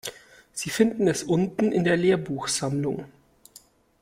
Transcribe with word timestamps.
Sie 0.51 0.71
finden 0.71 1.07
es 1.07 1.21
unten 1.21 1.71
in 1.71 1.83
der 1.83 1.95
Lehrbuchsammlung. 1.95 3.05